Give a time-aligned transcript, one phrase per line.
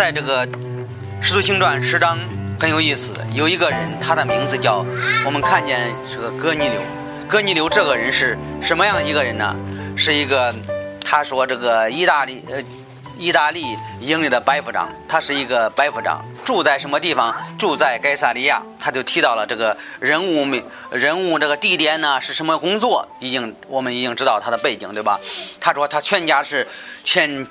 [0.00, 0.46] 在这个
[1.20, 2.18] 《使徒行传》十章
[2.58, 4.82] 很有意思，有一个人，他的名字叫
[5.26, 6.80] 我们看见是个哥尼流。
[7.28, 9.54] 哥尼流这个人是什么样一个人呢？
[9.94, 10.54] 是一个，
[11.04, 12.62] 他说这个意大利呃，
[13.18, 17.36] 意大利营里的百夫长，他是一个百夫长，住在什么地方？
[17.58, 18.62] 住在该萨利亚。
[18.80, 23.06] 他就提到了这个人物名人物这个地点呢是什么工作？
[23.18, 25.20] 已经我们已经知道他的背景对吧？
[25.60, 26.66] 他说他全家是
[27.04, 27.46] 虔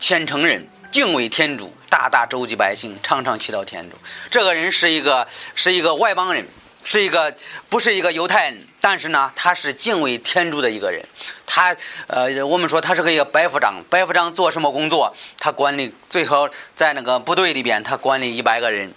[0.00, 0.66] 虔诚人。
[0.90, 3.96] 敬畏天主，大大周济百姓，常常祈祷天主。
[4.30, 6.46] 这个人是一个是一个外邦人，
[6.82, 7.34] 是一个
[7.68, 11.04] 不是一个犹太人，但是呢，他是敬畏天主的一个人。
[11.46, 15.14] 他呃，我们说他是个一个百夫长，百夫长做什么工作？
[15.38, 18.92] 他管理最后在那个部队里边，他管理一百个人，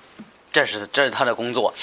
[0.52, 1.74] 这是这是他的工作。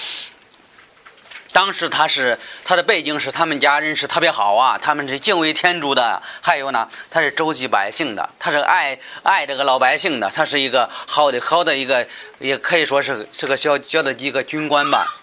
[1.58, 12.06] 当时他是他的背景是他们家人是特别好啊，他们是敬畏天主的，还有呢，他是周济百姓的，他是爱爱这个老百姓的，他是一个好的好的一个，
[12.38, 15.20] 也可以说是是个小小的一个军官吧。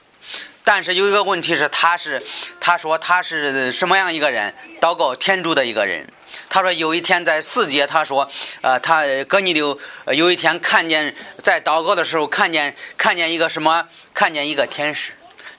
[0.65, 2.21] 但是有一个问题是，他是
[2.59, 4.53] 他说他是什么样一个人？
[4.81, 6.05] 祷告天主的一个人。
[6.49, 13.87] 他说有一天在四节，他说，呃，他哥尼流有一天看见在祷告的时候看见看见一个什么？
[14.13, 15.13] 看见一个天使。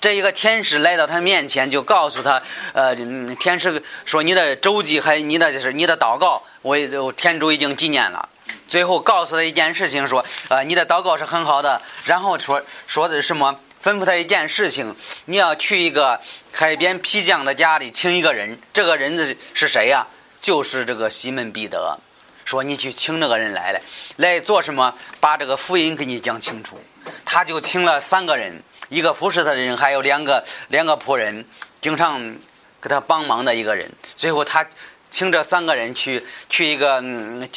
[0.07, 2.41] 这一个天使来到他面前，就告诉他
[2.75, 2.95] ：“呃，
[3.41, 8.29] 天使说你的周记还你的就是你的祷告，我天主已经纪念了。
[8.69, 11.83] 最后告诉他一件事情，说：呃，你的祷告是很好的。
[12.05, 13.59] 然后说说的是什么？
[13.83, 16.21] 吩咐他一件事情，你要去一个
[16.53, 18.57] 海边皮匠的家里请一个人。
[18.73, 20.07] 这个人是是谁呀？
[20.41, 21.99] 就是这个西门彼得。
[22.45, 23.81] 说你去请那个人来了，
[24.19, 24.95] 来做什么？
[25.19, 26.81] 把这个福音给你讲清楚。
[27.25, 31.45] 他就请了三个人。”一个服侍他的人，还有两个两个仆人，
[31.81, 32.37] 经常
[32.81, 33.91] 给他帮忙的一个人。
[34.17, 34.67] 最后，他
[35.11, 37.49] 请这三个人去去一个嗯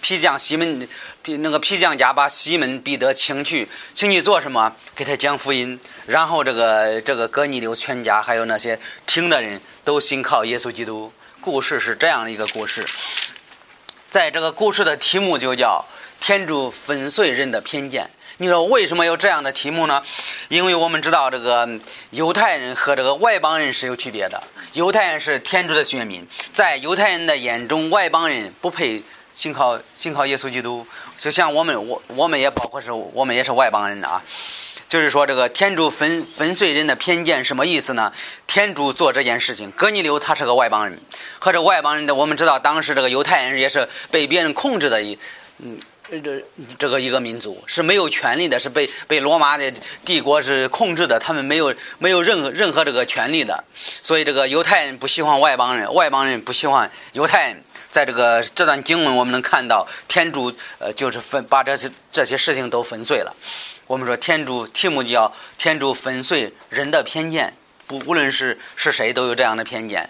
[0.00, 0.88] 皮匠西门
[1.22, 4.74] 皮那个皮匠家，把西门彼得请去，请去做什么？
[4.94, 5.78] 给他讲福音。
[6.06, 11.12] 然后，这个这个哥尼流全家还有那些听的人都信靠耶稣基督。
[11.40, 12.84] 故事是这样的一个故事，
[14.10, 15.84] 在这个故事的题目就叫
[16.18, 18.10] “天主粉碎人的偏见”。
[18.38, 20.02] 你说为什么有这样的题目呢？
[20.48, 21.66] 因为我们知道这个
[22.10, 24.38] 犹太人和这个外邦人是有区别的。
[24.74, 29.02] 犹太人是天主的选民，在犹太人的眼中，外邦人不配
[29.34, 30.86] 信靠信靠耶稣基督。
[31.16, 34.22] 就像我们，我我们也包括是我们也是外邦人啊。
[34.86, 38.12] 就是说，这个天主粉粉碎人的偏见什么意思呢？
[38.46, 41.00] 天主做这件事情，哥尼流他是个外邦人，
[41.38, 45.18] 和这外邦人的我们知道，当时这个犹太人也是被别人控制的一
[45.60, 45.78] 嗯。
[46.08, 46.44] 这
[46.78, 49.72] 这个一个民族是没有权利的，是被被罗马的
[50.04, 53.64] 帝国是控制的，他们没有没有任何任何这个权利的，
[54.02, 57.62] 所以这个犹太人不喜欢外邦人，外邦人不喜欢犹太人。
[57.90, 63.34] 在这个这段经文，我们能看到天主呃就是分把这些这些事情都粉碎了。
[63.86, 67.54] 我们说天主题目叫天主粉碎人的偏见，
[67.86, 70.08] 不无论是是谁都有这样的偏见，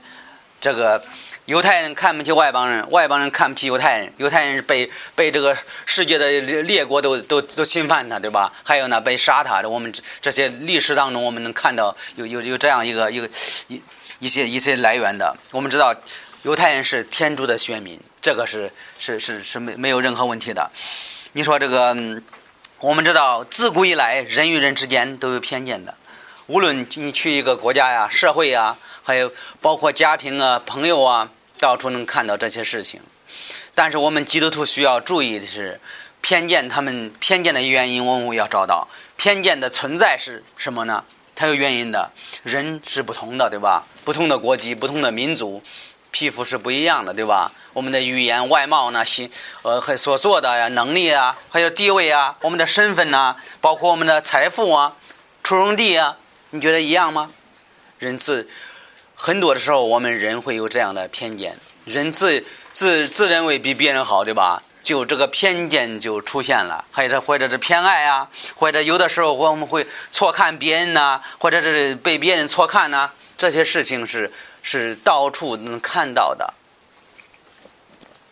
[0.60, 1.02] 这个。
[1.46, 4.12] 犹太人看不起外邦人，外邦人看不起犹太人。
[4.16, 6.28] 犹太人是被被这个世界的
[6.62, 8.52] 列国都都都侵犯他，对吧？
[8.64, 9.70] 还有呢，被杀他的。
[9.70, 13.30] 我们这些历史当中，我们能看到有有有这样一个一个
[13.68, 13.80] 一
[14.18, 15.36] 一些一些来源的。
[15.52, 15.94] 我们知道，
[16.42, 18.68] 犹太人是天主的选民，这个是
[18.98, 20.68] 是是是没没有任何问题的。
[21.32, 21.96] 你说这个，
[22.80, 25.94] 我们知道自古以来人与人之间都有偏见的，
[26.48, 31.30] 无论你去一个国家呀、社会呀，还有包括家庭啊、朋友啊。
[31.58, 33.00] 到处能看到这些事情，
[33.74, 35.80] 但是我们基督徒需要注意的是，
[36.20, 41.04] 偏见他们偏见的原因，我们要找到偏见的存在是什么呢？
[41.34, 42.10] 它有原因的，
[42.42, 43.84] 人是不同的，对吧？
[44.04, 45.62] 不同的国籍、不同的民族，
[46.10, 47.52] 皮肤是不一样的，对吧？
[47.74, 49.30] 我们的语言、外貌呢，心
[49.62, 54.96] 呃和所做的呀、能力啊，还有地位啊，我们的身份呐，包括我们的财富啊、
[55.42, 56.16] 出生地啊，
[56.50, 57.30] 你觉得一样吗？
[57.98, 58.48] 人自。
[59.18, 64.62] 很多的时候，我们人会有这样的偏见，人自自自认为比别人好，对吧？
[64.82, 74.30] 就这个偏见就出现了，或者或者是偏爱啊，或者有的时候我们会错看别人呐，或者是被别人错看呐，这些事情是
[74.62, 76.52] 是到处能看到的，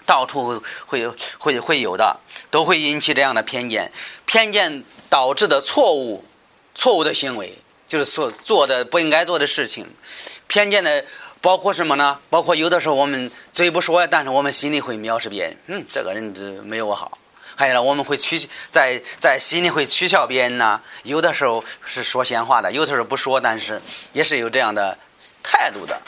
[0.05, 1.09] 到处会
[1.39, 2.21] 会会有的，
[2.51, 3.91] 都会引起这样的偏见，
[4.27, 6.25] 偏见导致的错误
[6.75, 7.57] 错误的行为。
[7.87, 9.87] 就是所做的不应该做的事情，
[10.47, 11.05] 偏见的
[11.41, 12.19] 包括什么呢？
[12.31, 15.57] 包括有的时候我们嘴不说，但是我们心里会藐视别人。
[15.67, 17.19] 嗯，这个人这没有我好。
[17.57, 20.81] 还有呢，我们会取在在心里会取笑别人呐。
[21.05, 23.81] 有的时候是说闲话的，有的时候不说，但是
[24.13, 24.99] 也是有这样的
[25.43, 26.01] 态度的。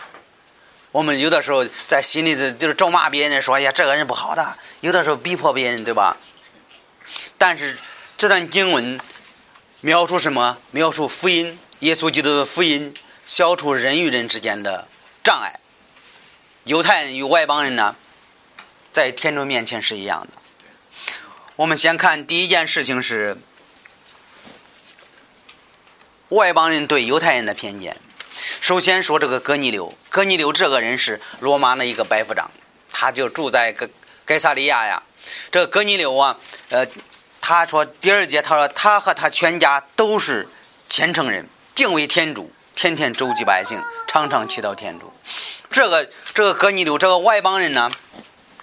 [0.90, 4.56] 我们有的时候在心里就是咒骂别人，说哎呀这个人不好的。
[4.80, 6.16] 有的时候逼迫别人，对吧？
[7.38, 7.78] 但是
[8.16, 8.98] 这段经文
[9.82, 10.56] 描述什么？
[10.72, 12.92] 描述福音，耶稣基督的福音，
[13.26, 14.86] 消除人与人之间的
[15.22, 15.58] 障碍。
[16.64, 17.96] 犹太人与外邦人呢，
[18.92, 20.32] 在天主面前是一样的。
[21.56, 23.36] 我们先看第一件事情是
[26.28, 27.96] 外邦人对犹太人的偏见。
[28.60, 32.50] 首先说这个哥尼流，哥尼流这个人是罗马的一个百夫长，
[32.90, 33.88] 他就住在该
[34.24, 35.02] 该萨利亚呀。
[35.50, 36.38] 这个哥尼流啊，
[36.68, 36.86] 呃，
[37.40, 40.48] 他说第二节他说他和他全家都是
[40.88, 45.10] 虔诚人，敬畏天主，天天周济百姓，常常祈祷天主。
[45.70, 47.90] 这个这个哥尼流这个外邦人呢，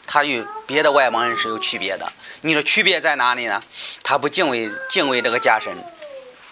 [0.05, 2.13] 他与别的外邦人是有区别的。
[2.41, 3.61] 你说区别在哪里呢？
[4.03, 5.75] 他不敬畏敬畏这个家神，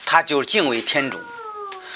[0.08, 1.20] 他就敬畏天主。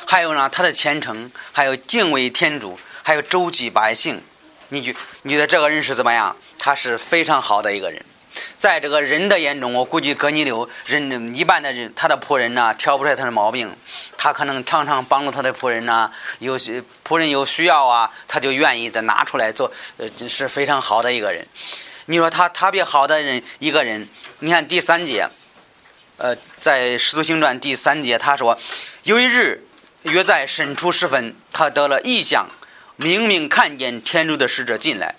[0.05, 4.21] 还有呢，他的虔诚，还有敬畏天主，还有周济百姓。
[4.69, 6.37] 你觉你觉得这个人是怎么样？
[6.59, 8.05] 他是非常好的一个人。
[8.55, 13.75] 在这个人的眼中，我估计哥尼流人一般的人，他的仆人呢挑不出来他的毛病，
[14.17, 21.47] 他可能常常帮助他的仆人呢，有些仆人有需要啊，他就愿意再拿出来做，呃，是非常好的一个人。
[22.05, 24.07] 你说他特别好的人一个人，
[24.39, 25.27] 你看第三节，
[26.17, 28.57] 呃，在《使徒行传》第三节，他说
[29.03, 29.65] 有一日，
[30.03, 32.47] 约在申初时分，他得了异象，
[32.95, 35.15] 明明看见天主的使者进来，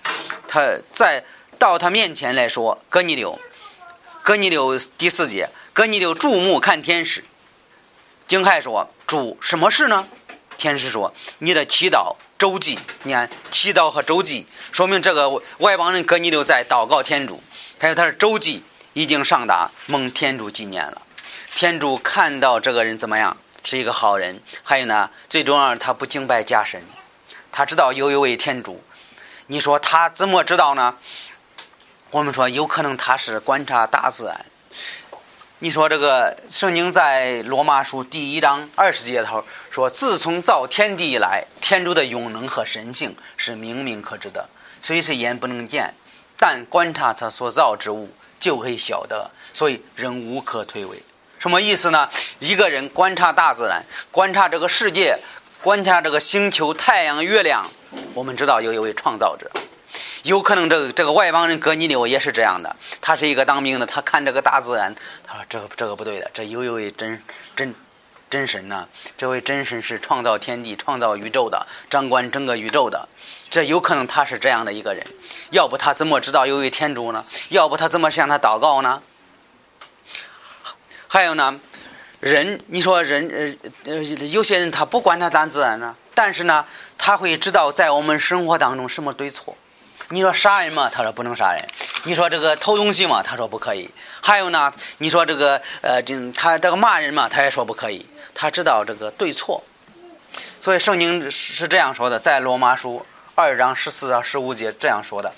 [0.47, 1.23] 他在。
[1.57, 3.39] 到他面前来说：“哥尼流，
[4.21, 7.23] 哥尼流第四节，哥尼流注目看天使。
[8.27, 10.07] 经亥说：主什么事呢？
[10.57, 12.77] 天使说：你的祈祷周记。
[13.03, 17.41] 你看，祈祷和周记，说明这个外邦人哥尼流在祷告天主。
[17.79, 18.63] 还有他的周记
[18.93, 21.01] 已经上达，蒙天主纪念了。
[21.55, 24.41] 天主看到这个人怎么样，是一个好人。
[24.63, 26.83] 还有呢，最重要他不敬拜假神，
[27.51, 28.83] 他知道有一位天主。
[29.49, 30.95] 你说他怎么知道呢？”
[32.09, 34.45] 我们说有可能他是观察大自然。
[35.59, 44.47] 你说这个圣经在罗马书第一章二十节头说：“自从造天地以来，天主的永能和神性是明明可知的，
[44.81, 45.93] 虽是眼不能见，
[46.37, 51.01] 但观察他所造之物就可以晓得，所以人无可推诿。”
[51.39, 52.07] 什么意思呢？
[52.39, 55.19] 一个人观察大自然，观察这个世界，
[55.61, 57.69] 观察这个星球、太阳、月亮，
[58.13, 59.51] 我们知道有一位创造者。
[60.27, 64.93] 有可能这个这个外邦人哥尼流也是这样的，他是一个当兵的，他看这个大自然，
[65.23, 67.23] 他说这个这个不对的，这有一位真
[67.55, 67.73] 真
[68.29, 68.85] 真神呢，
[69.15, 73.07] 这位真神是创造天地、创造宇宙的，掌管整个宇宙的，
[73.49, 75.07] 这有可能他是这样的一个人，
[75.51, 77.23] 要不他怎么知道有位天主呢？
[77.49, 79.01] 要不他怎么向他祷告呢？
[81.07, 81.57] 还有呢，
[82.19, 86.65] 人，你说人呃呃，有些人他不观察大自然呢，但是呢，
[86.97, 89.55] 他会知道在我们生活当中什么对错。
[90.09, 90.89] 你说杀人嘛？
[90.89, 91.67] 他说不能杀人。
[92.03, 93.21] 你说这个偷东西嘛？
[93.21, 93.89] 他说不可以。
[94.21, 94.71] 还有呢？
[94.99, 97.27] 你说这个呃，这他这个骂人嘛？
[97.27, 98.05] 他也说不可以。
[98.33, 99.61] 他知道这个对错，
[100.59, 103.05] 所以圣经是这样说的，在罗马书
[103.35, 105.33] 二章十四到十五节这样说的：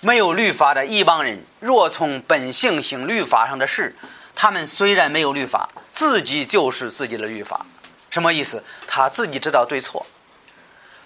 [0.00, 3.96] 没有律法的一帮人，若从本性行律法上的事，
[4.34, 7.64] 他们虽然没有律法，自己就是自己的律法。
[8.10, 8.62] 什么意思？
[8.86, 10.04] 他自己知道对错，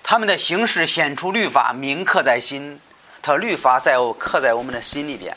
[0.03, 2.81] 他们的行事显出律法，铭刻在心。
[3.27, 5.35] 他律法在我刻在我们的心里边，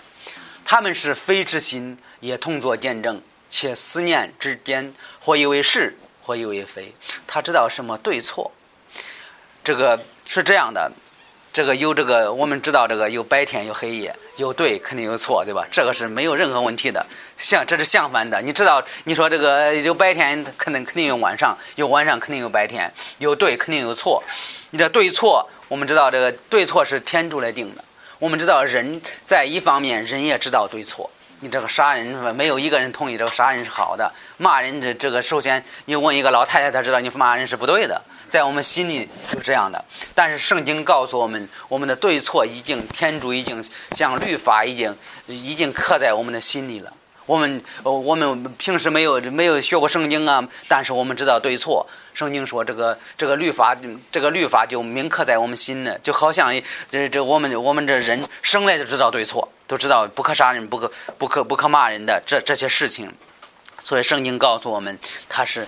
[0.65, 6.93] 他们是非之心，也同作见证，且思念之间，或以为是，或以为非。
[7.25, 8.51] 他知道什么对错，
[9.63, 10.91] 这个是这样的。
[11.53, 15.65] 这个有这个，我们知道这个有白天有黑夜，有对肯定有错，对吧？
[15.71, 17.03] 这个是没有任何问题的。
[17.37, 18.83] 相这是相反的，你知道？
[19.05, 24.21] 你说这个有白天，肯定肯定有晚上；有晚上，肯定有白天；有对，肯定有错。
[24.69, 27.83] 你的对错，我们知道这个对错是天主来定的。
[28.19, 31.09] 我们知道人在一方面，人也知道对错。
[31.39, 34.11] 你这个杀人，没有一个人同意这个杀人是好的。
[34.37, 38.01] 骂人这这个，首先你问一个老太太，她知道你骂人是不对的。
[38.27, 44.93] 在我们心里就这样的，但是圣经告诉我们，我们的对错已经天主已经像律法已经
[45.27, 46.91] 已经刻在我们的心里了。
[47.27, 51.85] 我们我们平时没有没有学过圣经啊，但是我们知道对错。
[52.15, 53.77] 圣经说这个这个律法
[54.11, 56.51] 这个律法就铭刻在我们心呢，就好像
[56.89, 63.13] 这这我们我们这人生来就知道对错，都知道不可杀人，不可不可不可骂人的这这些事情。
[63.83, 64.97] 所以圣经告诉我们，
[65.29, 65.65] 他是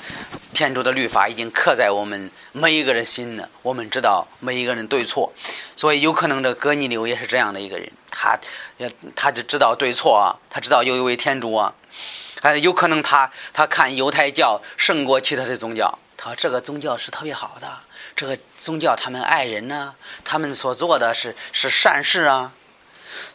[0.53, 3.47] 天主的律法已经刻在我们每一个人心呢。
[3.61, 5.31] 我们知道每一个人对错，
[5.75, 8.37] 所以有可能这哥尼流也是这样的一个人，他
[8.77, 11.73] 也他就知道对错啊，他知道有一位天主啊，
[12.41, 17.67] 还有可能他他看犹太教胜过其他的宗教，他这个宗教是特别好的，
[18.15, 22.51] 这个宗教他们爱人呢，他们所做的是是善事啊，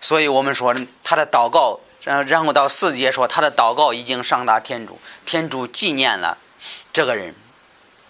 [0.00, 1.80] 所以我们说他的祷告。
[2.04, 6.36] 然然后到四节说他的祷告已经上达天主，天主纪念了
[6.92, 7.34] 这个人，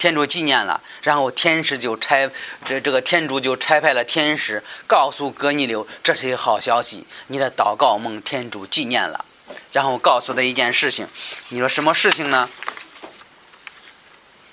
[0.05, 2.31] 天主纪念了，然后天使就差
[2.63, 9.25] 这这个天主就差派了天使告诉哥尼流，这是一个好消息，你的祷告蒙天主纪念了，
[9.73, 11.09] 然后告诉他一件事情，
[11.49, 12.51] 你说什么事情呢？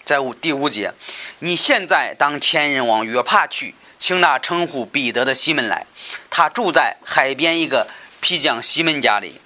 [0.06, 0.94] 在五第五节，
[1.40, 5.86] 你现在当前人往约帕去，请那称呼彼得的西门来，
[6.30, 7.90] 他住在海边一个
[8.22, 9.42] 皮匠西门家里。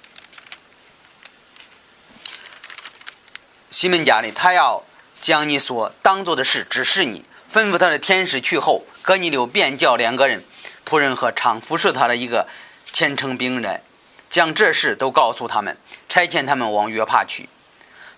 [3.68, 4.84] 西门家里，他要
[5.20, 10.44] 将你所当做的事指示你，吩咐他的天使去后，哥尼流便叫两个人
[10.84, 12.46] 仆人和常服侍他的一个
[12.92, 13.82] 虔诚兵人，
[14.28, 15.76] 将这事都告诉他们，
[16.08, 17.48] 差遣他们往约帕去。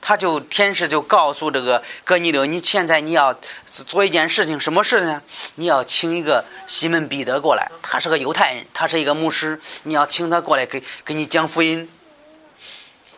[0.01, 5.21] 他就天使就告诉这个哥尼流，你现在你要做一件事情，什么事呢？
[5.57, 11.91] 你要请一个西门彼得过来，他是个犹太人，他是一个牧师，你要请他过来给给你讲福音。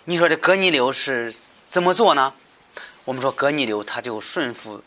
[0.05, 1.35] 你说这哥尼流是
[1.69, 2.33] 怎么做呢？
[3.11, 4.85] 我们说哥尼流他就顺服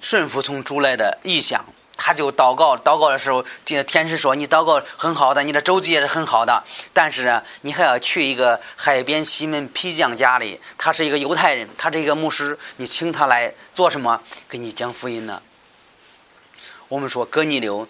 [0.00, 1.66] 顺服从主来的意向。
[1.96, 6.62] 他就祷告，祷告的时候，这天使说：“你祷告很好的，你的周记也是很好的，
[6.92, 14.20] 但是呢，你还要去一个海边西门皮匠家里，他是一个犹太人，他是一个牧师，你请他来做什么？
[14.48, 15.42] 给你讲福音呢？”
[16.86, 17.88] 我们说哥尼流，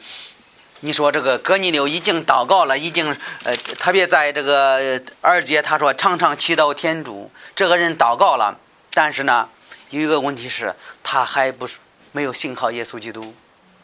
[0.81, 8.59] 你说这个哥尼流已经祷告了，已经呃，特别在这个二节，他说常常祈祷天主，这个人祷告了，
[8.97, 9.47] 但是呢，
[9.91, 11.77] 有一个问题是，他还不是
[12.13, 13.35] 没有信靠耶稣基督。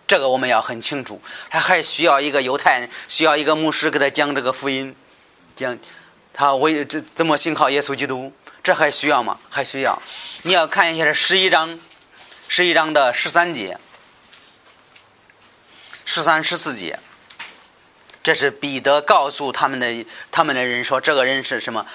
[0.06, 4.96] 这个我们要很清楚，他还需要一个犹太人，需要一个牧师给他讲这个福音，
[5.54, 5.78] 讲
[6.32, 9.38] 他为这怎么信靠耶稣基督，这还需要吗？
[9.50, 10.00] 还需要。
[10.44, 11.78] 你要看一下这十一章，
[12.48, 13.76] 十一章的十三节，
[16.06, 16.98] 十三十四节，
[18.22, 21.86] 这是彼得告诉他们的他们的人说，这个人是什么？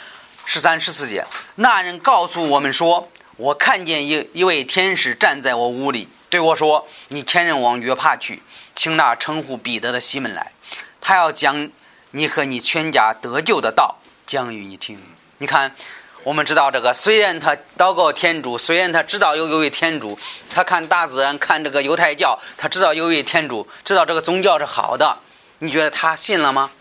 [0.50, 1.26] 十三十四节，
[1.56, 3.10] 那人告诉我们说。
[3.36, 8.42] 我看见一一位天使站在我屋里，对我说：“你前人往约帕去，
[8.74, 10.54] 请那称呼彼得的西门来，
[11.00, 11.70] 他要将
[12.10, 15.00] 你和你全家得救的道讲与你听。”
[15.38, 15.76] 你看，
[16.24, 20.18] 我们知道这个，虽然他祷告天主，虽然他知道有有位天主，
[20.50, 25.16] 他看大自然，看这个犹太教，他知道有位天主，知道这个宗教是好的。
[25.60, 26.72] 你觉得他信了吗？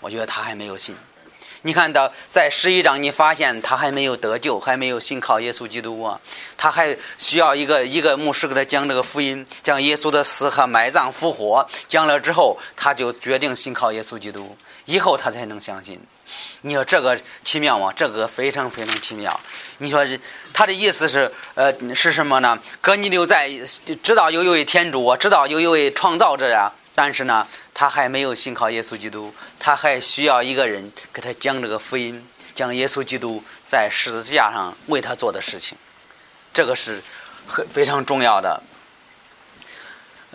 [0.00, 0.94] 我觉得他还没有信。
[1.62, 6.20] 你看到在十一章，你发现他还没有得救，还没有信靠耶稣基督啊，
[6.56, 16.00] 他还需要一个一个牧师给他讲这个福音，讲耶稣的死和埋葬复活，讲了之后，他就决定信靠耶稣基督，以后他才能相信。
[16.62, 17.92] 你说这个奇妙吗？
[17.94, 19.40] 这个非常非常奇妙。
[19.78, 20.04] 你说
[20.52, 22.58] 他的意思是，呃，是什么呢？
[22.80, 23.48] 哥尼流在
[24.02, 26.72] 知道有一位天主，知道有一位创造者呀。
[26.98, 27.46] 但是呢，
[27.78, 35.76] 他还没有信靠耶稣基督，他还需要一个人给他讲这个福音，讲耶稣基督在十字架上为他做的事情，
[36.54, 37.02] 这个是
[37.46, 38.62] 很非常重要的。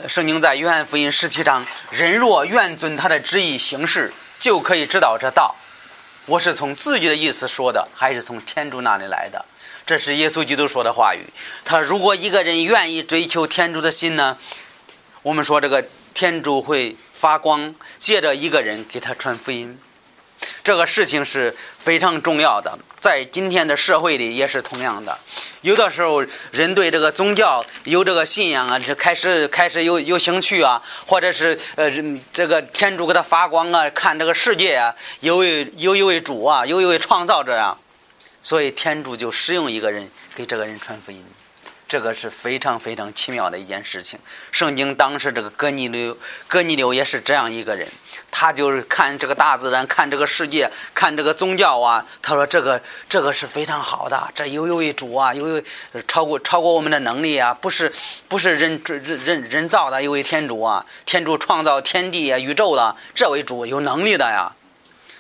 [0.08, 5.56] 圣经在约翰福音十七章，人若愿遵他的旨意行事，就可以知道这道。
[6.28, 9.44] 我是从自己的意思说的，还是从天主那里来的？
[9.84, 11.26] 这是耶稣基督说的话语。
[11.66, 14.38] 他如果一个人愿意追求天主的心呢？
[15.24, 15.84] 我们说这个。
[16.14, 19.78] 天主会发光，借着一个人给他传福音，
[20.64, 22.80] 这个事情是非常重要的。
[23.00, 25.16] 在今天的社会里也是同样的。
[25.62, 31.92] 有的时候，人对这个宗教有这个信仰啊，是开始开始有有兴趣啊，或者是呃，
[32.34, 37.78] 这个天主给他发光啊，看这个世界啊，有一有一位主啊，有一位创造者啊，
[38.42, 41.24] 所以天主就使用一个人给这个人传福音。
[41.92, 44.18] 这个是非常非常奇妙的一件事情。
[44.50, 46.18] 圣经当时这个哥尼流，
[46.48, 47.86] 哥尼流也是这样一个人，
[48.32, 52.06] 他就是看这个大自然，看这个世界，看这个宗教啊。
[52.22, 55.62] 他说这个这个是非常好的，这有有一主啊，有有
[56.08, 57.92] 超过超过我们的能力啊，不是
[58.30, 64.56] 不是人人人人造的，有位天主啊，天主创造天地啊宇宙的这位主有能力的呀。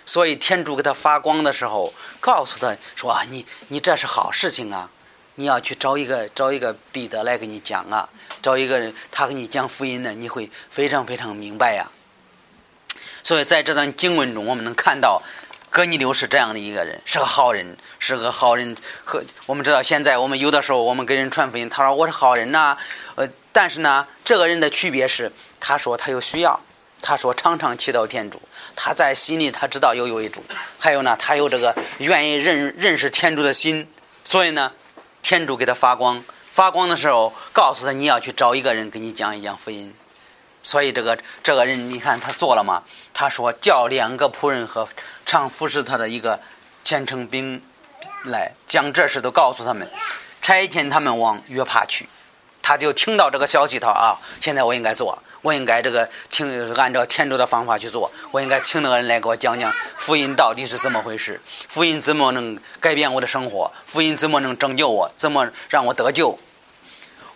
[0.05, 4.89] 所以天主给他发光的时候，告诉他说啊：“你你这是好事情啊。”
[5.41, 8.07] 你要去找一个找一个彼得来给你讲啊，
[8.43, 11.89] 找一个人他给你讲福音呢，你会非常非常明白呀。
[13.23, 15.19] 所以在这段经文中，我们能看到
[15.71, 18.77] 哥尼流是这样的一个人，是个好人，是个好人。
[19.03, 22.77] 和我们知道，现在我们有的时候我们给人传福音，他说我是好人呐，
[23.15, 26.59] 呃，但是呢，这个人的区别是，他说他有需要，
[27.01, 28.39] 他说常常祈祷天主，
[28.75, 30.43] 他在心里他知道有有一主，
[30.77, 33.89] 还有呢，他有这个愿意认认识天主的心，
[34.23, 34.71] 所以呢。
[35.21, 39.93] 天主给他发光，发光的时候告诉他你要去找一个人给你讲一讲福音，
[40.61, 42.83] 所以这个这个人，你看他做了吗？
[43.13, 44.87] 他说叫两个仆人和
[45.25, 46.39] 常服侍他的一个
[46.83, 47.61] 虔诚兵
[48.25, 49.89] 来，将这事都告诉他们，
[50.41, 52.09] 差遣他们往约帕去。
[52.61, 66.37] 他就听到这个消息，他啊，现在我应该做，我应该这个听按照天主的方法去做，我应该请那个人来给我讲讲福音到底是怎么回事，福音怎么能改变我的生活，福音怎么能拯救我，怎么让我得救？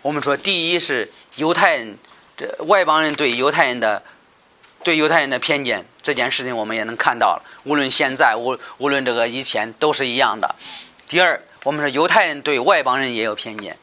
[0.02, 1.98] 我们说，第一是犹太人。
[2.38, 4.02] 这外邦人对犹太人的
[4.84, 7.42] 对犹太人的偏见，这件事情我们也能看到了。
[7.64, 10.54] 无论现在，无无论这个以前，都是一样的。
[11.08, 13.78] 第二，我们说犹太人对外邦人也有偏见。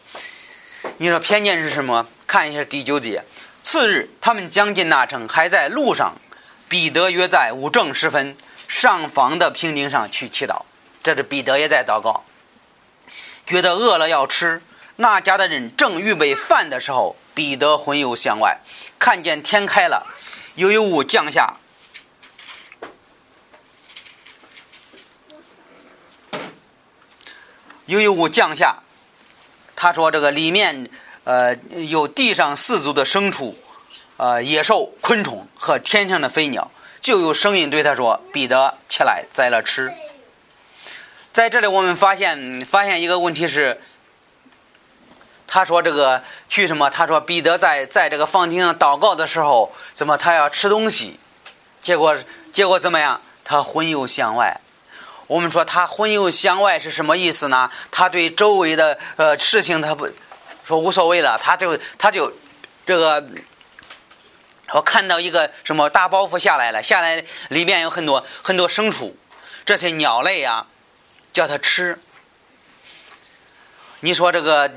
[0.98, 2.06] 你说偏见是什么？
[2.28, 3.24] 看一下第九节。
[3.64, 6.14] 次日，他们将近那城，还在路上。
[6.70, 8.36] 彼得约在午正时分
[8.68, 10.62] 上房的平顶上去祈祷。
[11.02, 12.24] 这是彼得也在祷告，
[13.48, 14.62] 觉得饿了要吃。
[14.98, 17.16] 那家的人正预备饭的时候。
[17.36, 18.60] 彼得魂游向外，
[19.00, 20.06] 看见天开了，
[20.54, 21.56] 又有雾降下，
[27.88, 28.84] 又有雾降下。
[29.76, 30.88] 他说：“这个里面，
[31.24, 31.56] 呃，
[31.88, 33.58] 有地上四足的牲畜，
[34.18, 36.70] 呃，野兽、昆虫和天上的飞鸟。”
[37.02, 39.94] 就有声音对他说：“彼得，起来，宰了吃。”
[41.32, 43.82] 在这里，我们发现发现一个问题是。
[45.46, 51.20] 他说：“这个去什么？”他说：“彼得在在这个房顶上祷告的时候，怎么他要吃东西？
[51.80, 52.18] 结果
[52.52, 53.22] 结果怎么样？
[53.44, 54.60] 他魂游向外。
[55.28, 57.70] 我们说他魂游向外是什么意思呢？
[57.92, 60.10] 他对周围的呃事情他不
[60.64, 62.34] 说无所谓了，他就他就
[62.86, 63.26] 这个
[64.72, 69.16] 我看到一个什么大包袱下来了，下来里面有很多很多牲畜，
[69.66, 70.68] 这些鸟类啊，
[71.32, 72.00] 叫他吃。
[74.02, 74.72] 你说这个？”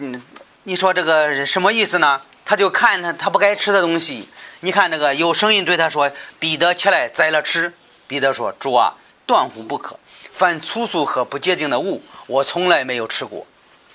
[0.68, 2.20] 你说这个什么意思呢？
[2.44, 4.28] 他就看他他不该吃的东西。
[4.62, 6.10] 你看这个有声音对他说
[6.40, 7.72] ：“彼得起来宰了吃。”
[8.08, 9.96] 彼得说：“主啊，断乎不可！
[10.32, 13.46] 凡粗俗和不洁净的物，我从来没有吃过。”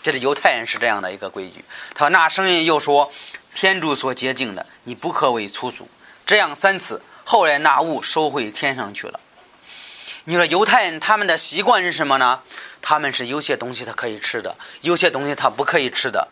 [0.03, 1.63] 这是犹太人是这样的一个规矩。
[1.93, 3.11] 他那声音又说
[3.53, 5.87] ：“天主所洁净的，你不可为粗俗。”
[6.25, 9.19] 这样三次，后来那物收回天上去了。
[10.25, 12.41] 你说犹太人他们的习惯是什么呢？
[12.81, 16.27] 他们是有些东西他可以吃的，有些东西他不可以吃的。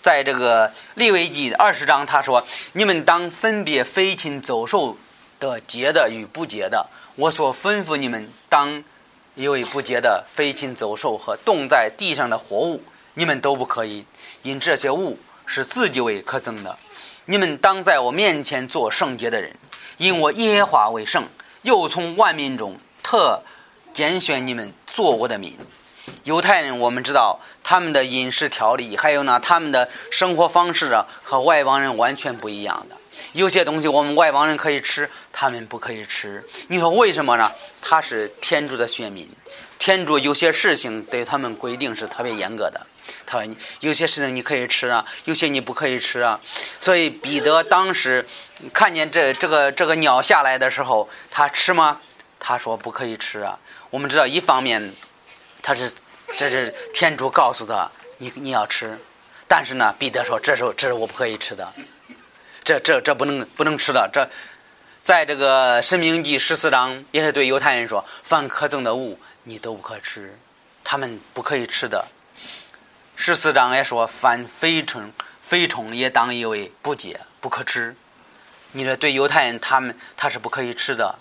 [0.00, 4.96] 在这个利未记二十章，他说：“你们当分别飞禽走兽
[5.38, 6.88] 的洁的与不洁的。
[7.16, 8.82] 我所吩咐你们当
[9.38, 12.82] 一位不洁的飞禽走兽和冻在地上的活物，
[13.14, 14.04] 你们都不可以，
[14.42, 16.76] 因这些物是自己为可憎的。
[17.26, 19.54] 你们当在我面前做圣洁的人，
[19.96, 21.28] 因我耶和华为圣，
[21.62, 23.40] 又从万民中特
[23.92, 25.56] 拣选你们做我的民。”
[26.24, 32.96] 犹太人，我们知道他们的饮食条例，还有呢，他们的生活方式啊，和外邦人完全不一样的。
[33.32, 36.44] 有些东西我们外邦人可以吃，他们不可以吃。
[36.68, 37.50] 你说为什么呢？
[37.80, 39.28] 他是天主的选民，
[39.78, 42.86] 天主有些事情对他们规定是特别严格的。
[43.24, 46.40] 他说有些事情你可以吃啊，有些你不可以吃啊。
[46.80, 48.26] 所以彼得当时
[48.72, 52.00] 看见这这个这个鸟下来的时候，他吃吗？
[52.38, 53.58] 他说不可以吃啊。
[53.90, 54.94] 我们知道一方面。
[55.60, 55.92] 他是，
[56.38, 58.96] 这是天主告诉他，你你要吃，
[59.46, 61.70] 但是呢，彼得说，这是这是我不可以吃的，
[62.68, 64.10] 这这这不能不能吃的。
[64.12, 64.28] 这，
[65.00, 70.38] 在这个《申命记》十四章也是对犹太人说，凡可憎的物你都不可吃，
[70.84, 72.04] 他们不可以吃的。
[73.16, 77.96] 十四章也说，凡非虫非虫也当以为不洁不可吃。
[78.72, 81.18] 你说对犹太人他们他是不可以吃的，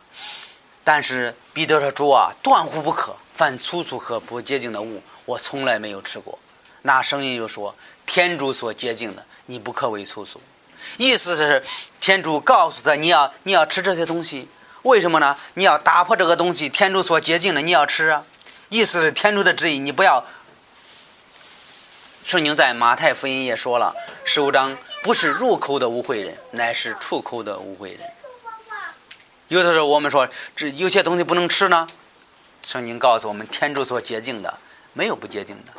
[0.84, 3.16] 但是彼得说主啊，断乎不可。
[3.34, 6.38] 凡粗俗和不洁净的物，我从来没有吃过。
[6.82, 7.74] 那声音就说
[8.06, 10.42] ：“天主所洁净的，你不可为粗俗。”
[10.96, 11.62] 意思是
[12.00, 14.48] 天主告诉他：“你要你要吃这些东西，
[14.84, 15.36] 为什么呢？
[15.56, 18.24] 你要打破这个东西，天主所洁净的，你要吃啊。”
[18.70, 20.26] 意思是天主的旨意，你不要。
[22.24, 23.96] 圣经在马太福音也说了，
[24.26, 28.00] 十五章不是入口的污秽人，乃是出口的污秽人。
[29.48, 31.88] 有的时候我们说，这有些东西不能吃呢。
[32.66, 34.58] 圣经告诉我们，天主所洁净的，
[34.92, 35.72] 没有不洁净的。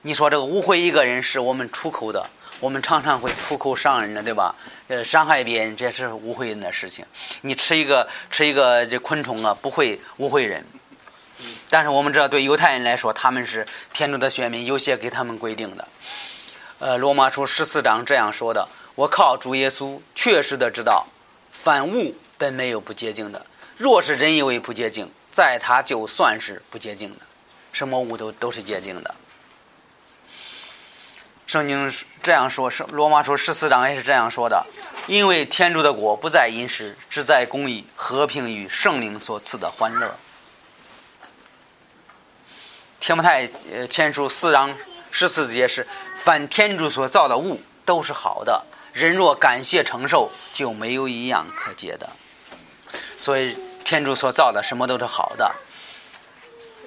[0.00, 2.28] 你说这个污秽一个人是我们出口的，
[2.62, 4.54] 我们常常会出口伤人的，对吧？
[4.86, 7.04] 呃，伤害别人，这是污秽人的事情。
[7.40, 10.64] 你吃一个吃一个这昆虫啊，不会污秽人。
[11.68, 15.88] 但是我们知道，对犹太人来说，他们是天主的选民，有些给他们规定的。
[16.78, 21.04] 呃，罗马书十四章这样说的：“我靠主耶稣，确实的知道，
[21.50, 23.44] 凡物本没有不洁净的。”
[23.76, 27.22] 若是人以为不洁净，在他就算是不洁净的，
[27.72, 29.12] 什么物都都是洁净的。
[31.52, 34.64] 圣经这样说，是罗马书十四章也是这样说的。
[35.06, 40.14] 因为天主的国不在饮食，只在公义、和平与圣灵所赐的欢乐。
[42.98, 44.74] 天不太呃前书四章
[45.10, 45.86] 十四节是：
[46.16, 52.08] 凡天主所造的物都是好的，人若感谢承受，就没有一样可解的。
[53.18, 55.54] 所以天主所造的什么都是好的。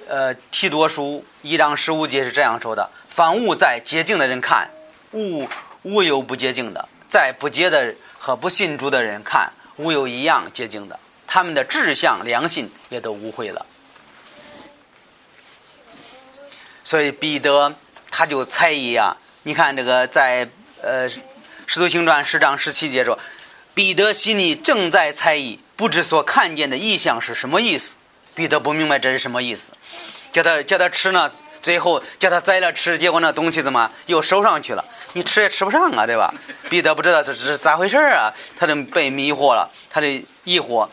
[0.08, 4.70] 呃，提多书一章十五节是这样说的：凡物在洁净的人看，
[5.12, 5.48] 物
[5.84, 11.00] 无有不洁净的；在不洁的和不信主的人看，无有一样洁净的。
[11.26, 13.64] 他们的志向、良心也都污秽了。
[16.84, 17.74] 所以彼得
[18.10, 19.16] 他就猜疑啊！
[19.44, 20.46] 你看这个在
[20.82, 21.08] 呃
[21.64, 23.18] 《使徒行传》十章十七节说，
[23.72, 27.96] 彼得心里正在猜疑，不知所看见的异象是什么意思。
[28.34, 29.72] 彼得不明白这是什么意思，
[30.32, 31.32] 叫他叫他吃呢，
[31.66, 34.84] 最后叫他摘了吃，结果那东西怎么又收上去了？
[35.14, 36.32] 你吃也吃不上啊，对吧？
[36.70, 40.06] 彼得不知道这这是咋回事啊，他就被迷惑了，他的
[40.44, 40.88] 疑惑，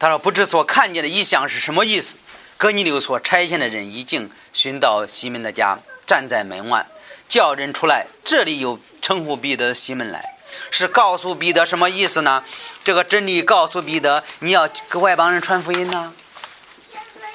[0.00, 2.18] 他说不知所看见的异象是什么意思。
[2.56, 6.84] 哥尼流所差遣的人已经寻到西门的家，站在门外，
[7.28, 8.06] 叫人出来。
[8.24, 10.34] 这里有称呼彼得西门来，
[10.72, 12.42] 是告诉彼得什么意思呢？
[12.82, 16.12] 这个真理告诉彼得，你要给外邦人传福音呢，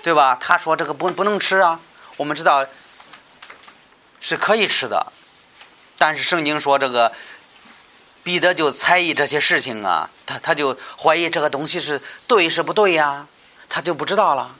[0.04, 0.38] 对吧？
[0.38, 1.80] 他说这个不不能吃啊。
[2.18, 2.68] 我们知道
[4.22, 5.12] 是可以吃的，
[5.98, 7.12] 但是圣经说这个
[8.24, 13.28] 彼得就猜疑这些事情啊，他他就怀疑这个东西是对是不对呀，
[13.68, 14.56] 他就不知道了。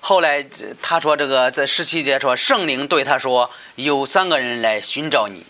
[0.00, 0.46] 后来
[0.80, 5.44] 他说：“这个在十七节说，圣灵对他说，有三个人来寻找你，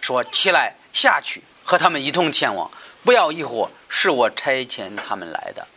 [0.00, 2.70] 说起来下去，和他们一同前往，
[3.04, 5.68] 不要疑惑，是我差遣他们来的，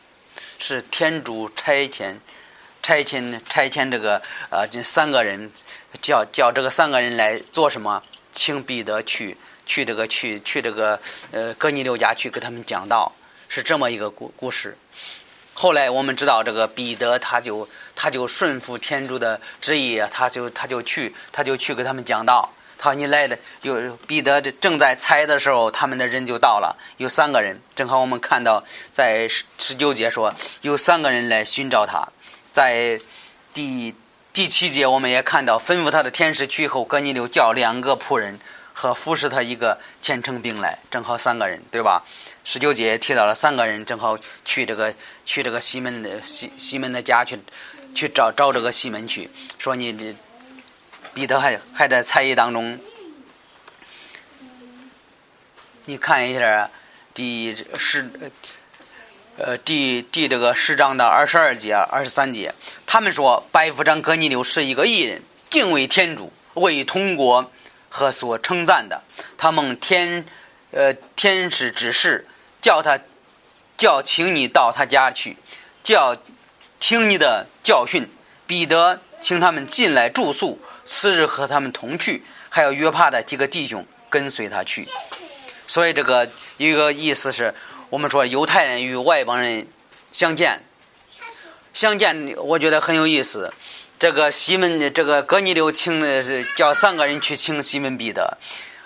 [0.58, 2.20] 是天主差遣，
[2.82, 5.52] 差遣差遣这个呃这三个人，
[6.02, 8.02] 叫叫这个三个人来做什么？
[8.34, 11.00] 请彼得去去这个去去这个
[11.32, 13.12] 呃哥尼流家去给他们讲道，
[13.48, 14.78] 是这么一个故故事。
[15.54, 22.50] 后来我们知道，这个彼得他就。”他就顺服天主的旨意，他就他就去，他就去给他们讲道。
[22.78, 27.62] 他说：“你来了，有彼得正在猜的时候，他们的人就到了，有三个人。
[27.76, 32.08] 正好我们看到在十九节说有三个人来寻找他，
[32.52, 33.00] 在
[33.54, 33.96] 第
[34.34, 38.40] 第七节我们也看到吩咐他的天使去后，哥尼流叫两个仆人
[38.74, 42.04] 和服侍他一个虔诚兵来，正好三个人，对吧？
[42.44, 44.94] 十九节提到了三个人，正好去这个
[45.26, 47.40] 去这个西门的西西门的家去。
[47.94, 50.16] 去找找这个西门去，说你这
[51.14, 52.80] 彼得还还在猜疑当中。
[55.84, 56.70] 你看一下
[57.14, 58.10] 第十
[59.38, 62.54] 呃第第这个十章的二十二节二十三节，
[62.86, 67.52] 他们说百夫长哥尼流是一个艺人，敬畏天主，为通国
[67.90, 69.02] 和所称赞的。
[69.38, 70.26] 他蒙天
[70.72, 72.28] 呃天使指示，
[72.62, 73.00] 叫他
[73.78, 75.38] 叫请你到他家去，
[75.84, 76.18] 叫。
[76.84, 78.10] 听你的教训，
[78.48, 84.90] 彼得请他们进来住宿，次日和他们同去，还有约帕的几个弟兄跟随他去。
[85.68, 87.54] 所以这个一个意思是，
[87.92, 89.68] 我们说犹太人与外邦人
[90.14, 90.64] 相见，
[91.74, 93.54] 相见，我觉得很有意思。
[94.00, 98.38] 这个西门这个哥尼流请的是叫三个人去请西门彼得，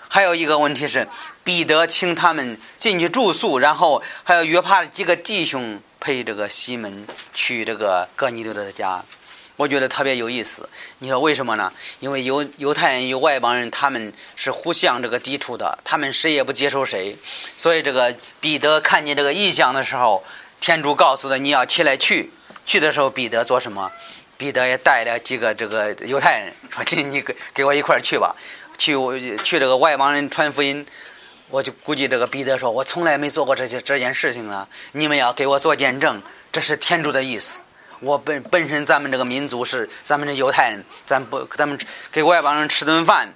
[0.08, 1.06] 还有一个问题是
[1.44, 5.80] 彼得请他们进去住宿，然后还有约帕几个弟兄。
[5.98, 9.02] 陪这个西门去这个哥尼流的家，
[9.56, 10.68] 我觉得特别有意思。
[10.98, 11.72] 你说为什么呢？
[12.00, 17.16] 因为犹犹太人与外邦人他们是互相这个抵触的，他们谁也不接受谁。
[17.56, 20.22] 所以这个彼得看见这个异象的时候，
[20.60, 22.30] 天主告诉他你要起来去。
[22.64, 23.90] 去的时候，彼得做什么？
[24.36, 28.34] 彼得也带了几个这个犹太人，说你你给给我一块去吧，
[28.76, 28.94] 去
[29.42, 30.84] 去这个外邦人传福音。
[31.48, 34.66] 我就估计这个彼得说：“我从来没做过这些这件事情啊！
[34.90, 37.60] 你们要给我做见证，这是天主的意思。
[38.00, 41.78] 我本本身咱们这个民族是咱们这犹太人，咱不咱们
[42.12, 43.32] 给外邦人吃顿饭，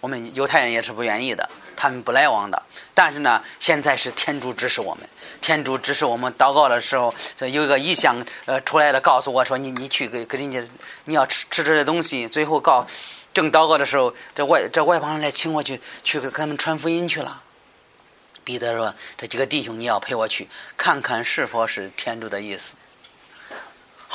[0.00, 2.62] 我们犹太人也是不愿意的，他们不来往的。
[2.94, 5.08] 但是呢，现在是天主指示我们，
[5.40, 10.64] 天主指示我们祷告的时候，有一个异象呃出来了，告诉我说：你你去给给人家，
[11.04, 12.28] 你要吃吃这些东西。
[12.28, 12.86] 最后告
[13.34, 17.42] 正祷告的时候，这外这外邦人来请我去去给他们传福音去了。”
[18.44, 22.76] 彼得说：“这几个弟兄，你要陪我去看看是否是天主的意思。”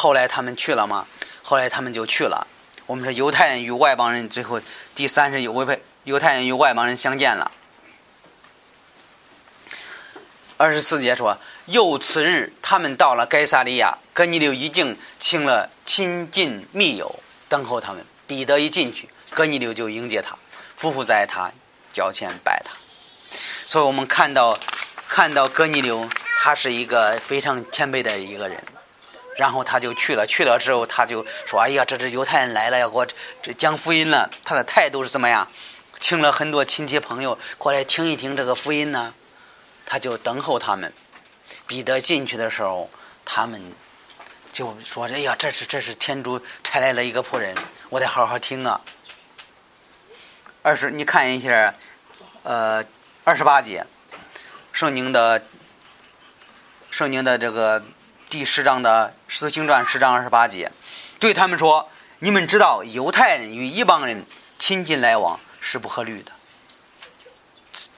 [0.02, 1.06] 后来他们去了吗？
[1.44, 2.48] 后来他们就去了。
[2.88, 4.60] 我们说犹太人与外邦人最后
[4.96, 7.52] 第三十有位犹太人与外邦人相见了。
[10.58, 11.38] 二十四节说
[11.68, 18.04] ：“又次日，他们到了该萨利亚，哥尼流已经请了亲近密友等候他们。
[18.26, 20.36] 彼得一进去，哥尼流就迎接他，
[20.76, 21.52] 夫妇在他
[21.94, 22.72] 脚前拜他。
[23.68, 24.58] 所以我们看到，
[25.08, 26.10] 看到哥尼流，
[26.42, 28.64] 他是一个非常谦卑的一个人。
[29.38, 33.08] 然后他就去了，去了之后他就说：“哎呀，这这犹太人来了，要给我
[33.42, 35.48] 这讲福音了。”他的态度是怎么样？
[36.00, 39.14] 请了很多亲戚朋友过来听一听这个福音呢。
[39.86, 40.94] 他就等候他们。
[41.66, 42.90] 彼得进去的时候，
[43.24, 43.74] 他们
[44.52, 47.56] 就说：“哎呀，这是这是天主差来了一个仆人，
[47.90, 48.82] 我得好好听啊。”
[50.62, 51.74] 二十，你看一下，
[52.44, 52.84] 呃，
[53.24, 53.86] 二十八节，
[54.74, 55.42] 圣经的，
[56.90, 57.82] 圣经的这个。
[58.32, 60.72] 第十章的《使徒行传》十章二十八节，
[61.20, 61.90] 对他们说
[62.20, 64.26] ：“你们知道，犹太人与一帮人
[64.58, 66.32] 亲近来往是不合律的。”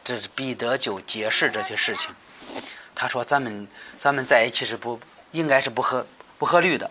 [0.03, 2.09] 这是彼得就解释这些事情。
[2.95, 3.67] 他说：“咱们
[3.99, 4.99] 咱们在一起是不
[5.33, 6.07] 应该是不合
[6.39, 6.89] 不合律的。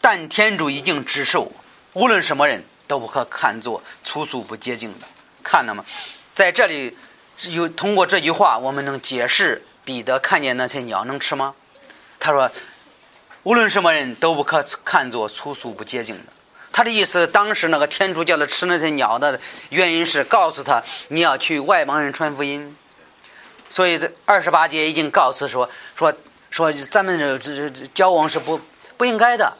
[0.00, 1.52] 但天主已经指示我，
[1.92, 5.06] 无论什么人都不可看作粗俗不洁净的。
[5.42, 5.84] 看到吗？
[6.32, 6.96] 在这里
[7.50, 11.54] 有通过这句话，我们能解释彼得看见那些鸟能吃吗？
[12.18, 12.50] 他说。”
[13.42, 16.32] 无论什么人都不可看作粗俗不洁净的。
[16.72, 22.76] 他的意思，当时那个天主叫他吃那些鸟的原因是告诉他你要去外邦人传福音。
[23.68, 26.12] 所以这二十八节已经告诉说说
[26.50, 28.60] 说咱们这这这交往是不
[28.96, 29.56] 不应该的。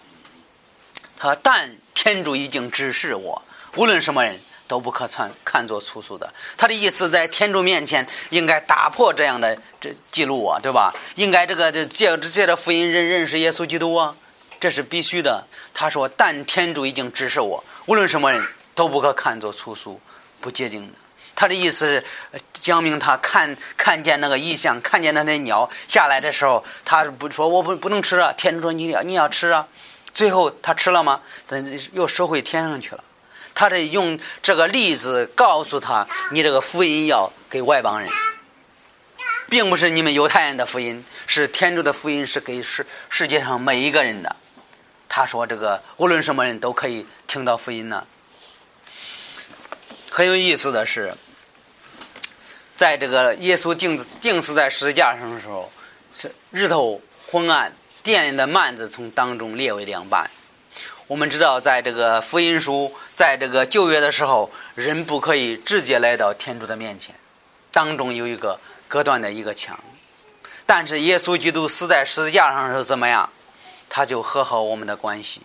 [1.16, 3.42] 他但天主已经指示我，
[3.76, 4.38] 无论什么人。
[4.70, 6.32] 都不可看看作粗俗的。
[6.56, 10.94] 他的意思在天主面前应该打破这样的这记录啊，对吧？
[11.16, 14.14] 应该这个这借借着福音认认识耶稣基督啊，
[14.60, 15.44] 这是必须的。
[15.74, 18.40] 他说：“但天主已经指示我，无论什么人
[18.76, 20.00] 都不可看作粗俗
[20.40, 20.98] 不洁净的。”
[21.34, 22.04] 他的意思是
[22.62, 28.32] 讲明他看看见那个异象，看见那些鸟下来的时候，他不说我不不能吃啊。
[28.32, 29.66] 天主说你要你要吃啊。
[30.12, 31.22] 最后他吃了吗？
[31.48, 31.56] 他
[31.92, 33.02] 又收回天上去了。
[33.54, 38.08] 他是用这个例子告诉他：“你这个福音要给外邦人，
[39.48, 44.34] 并不是你们犹太人的福音，是天主的福音，是给世世界上每一个人的。”
[45.08, 48.06] 他说：“这个无论什么人都可以听到福音呢。”
[50.10, 51.12] 很有意思的是，
[52.76, 55.70] 在这个耶稣钉子钉死在十字架上的时候，
[56.12, 60.30] 是日头昏暗，殿里的幔子从当中裂为两半。
[61.10, 67.12] 我们知道，在这个福音书，在这个旧约的时候，人不可以直接来到天主的面前，
[67.72, 69.76] 当中有一个隔断的一个墙。
[70.66, 73.28] 但是耶稣基督死在十字架上是怎么样？
[73.88, 75.40] 他就和好我们的关系，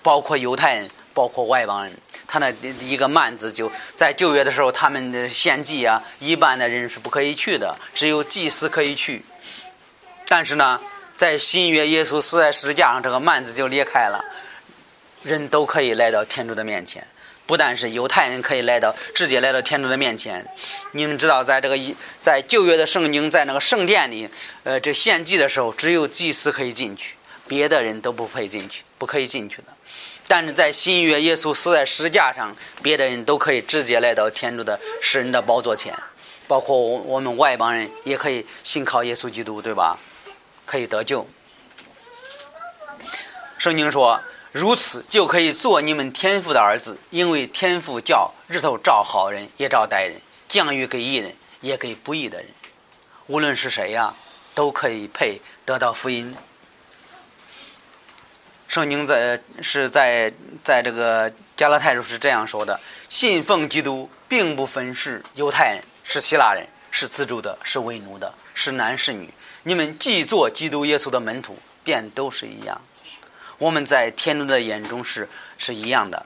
[0.00, 1.92] 包括犹太人，包括外邦人。
[2.28, 9.24] 他那一个幔子就在旧约的时候，他们的献祭啊，一般的人是不可以去的，只有祭司可以去。
[10.28, 10.80] 但是呢，
[11.16, 14.24] 在新约，耶稣死在十字架上，这个幔子就裂开了。
[15.22, 17.06] 人都可以来到天主的面前，
[17.46, 20.46] 不但是犹太人可以来到，直接来到天主的面前。
[20.92, 24.28] 你们知道，在这个一在旧约的圣经，在那个圣殿里，
[24.64, 29.64] 呃，这献祭的时候，只有祭司可以进去，别的人都不配进去，不可以进去的。
[30.26, 35.94] 但是在新约，耶稣死在十字架上，别的人都可以直接来到天主的世人的宝座前，
[36.46, 39.98] 包括我我们外邦人也可以信靠耶稣基督，对吧？
[40.66, 41.26] 可以得救。
[43.58, 44.20] 圣经说。
[44.52, 52.48] 如此就可以做你们天父的儿子，因为天父叫日头照好人也照歹人，降雨给义人也给不义的人，
[53.26, 54.14] 无论是谁呀，
[54.54, 56.34] 都可以配得到福音。
[58.68, 60.32] 圣经在是在
[60.62, 69.32] 在这个加拉太书是这样说的：信奉基督并不分是犹太人，是希腊人，是自主的，是为奴的，是男是女，
[69.62, 72.80] 你们既做基督耶稣的门徒，便都是一样。
[73.58, 76.24] 我们在天主的眼中是是一样的。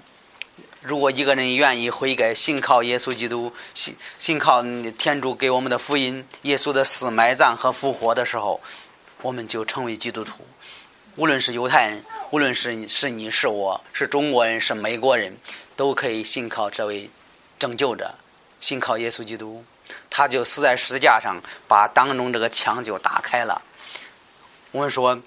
[0.82, 4.62] 如果一个人愿意悔改，信靠耶稣基督，信信靠
[4.98, 8.60] 天主给我们的福音，耶稣的死、埋葬和复活的时候，
[9.22, 10.46] 我们就成为基督徒。
[11.16, 15.38] 无论是犹太人，无论是你是你是我是中国人是美国人，
[15.74, 17.08] 都可以信靠这位
[17.58, 18.14] 拯救者，
[18.60, 19.64] 信靠耶稣基督，
[20.10, 23.62] 他就死在十字架上，把当中这个墙就打开了。
[24.72, 25.18] 我们说，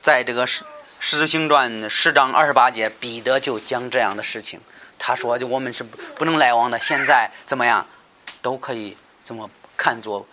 [0.00, 0.64] 在这个是。
[1.04, 4.60] 《使徒行传》十章二十八节，彼得就讲这样的事情。
[5.00, 6.78] 他说：“就我们是不能来往的。
[6.78, 7.84] 现在怎么样，
[8.40, 10.24] 都可以怎么看作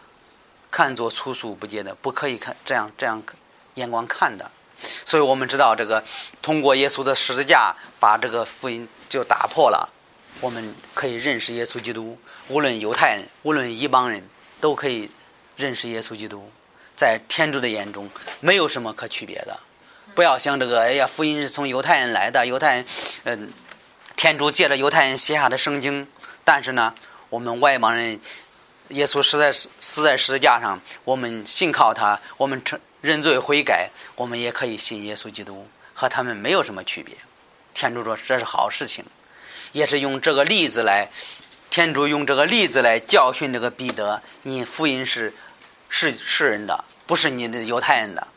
[0.69, 3.23] 看作粗俗不洁的，不可以看这样这样
[3.73, 4.51] 眼光看的。
[4.77, 6.03] 所以我们知道，这个
[6.39, 9.91] 通过耶稣的十字架，把这个福音就打破了。
[10.39, 12.15] 我们可以认识耶稣基督，
[12.47, 14.23] 无论犹太人，无论一帮人，
[14.61, 15.09] 都可以
[15.57, 16.51] 认识耶稣基督。
[16.95, 18.07] 在天主的眼中，
[18.39, 19.59] 没有什么可区别的。”
[20.15, 22.85] 不要想这个，哎呀，福音是从犹太人来的，犹太人，
[23.23, 23.53] 嗯，
[24.15, 26.07] 天主借着犹太人写下的圣经，
[26.43, 26.93] 但是呢，
[27.29, 28.19] 我们外邦人，
[28.89, 37.15] 耶稣死在死在十字架上，我们信靠他，我们承认罪悔改，我们也可以信耶稣基督，和他们没有什么区别。
[37.73, 39.05] 天主说这是好事情，
[39.71, 41.07] 也是用这个例子来，
[41.69, 45.33] 天主用这个例子来教训这个彼得，你福音是
[45.87, 48.27] 是世人的，不是你的犹太人的。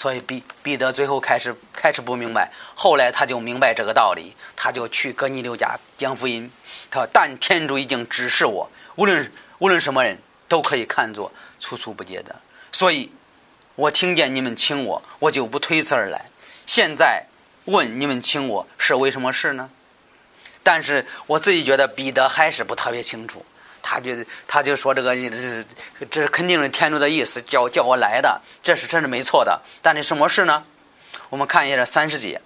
[0.00, 6.50] 所以彼彼得最后开始开始不明白，后来他就明白这个道理，他就去哥尼流家讲福音。
[6.90, 10.16] 他说：“但天主已经指示我，无论无论什么人
[10.48, 12.34] 都可以看作处处不洁的。
[12.72, 13.12] 所以，
[13.74, 16.30] 我听见你们请我，我就不推辞而来。
[16.64, 17.26] 现在
[17.66, 19.68] 问你们请我是为什么事呢？
[20.62, 23.44] 但是我自己觉得彼得还是不特别清楚。”
[23.90, 24.14] 他就
[24.46, 25.66] 他就说这个这是
[26.08, 29.60] 这是肯定是天主的意思，叫叫我来的，这是这是没错的。
[29.82, 30.62] 但是什么事呢？
[31.28, 32.40] 我们看一下这三十节。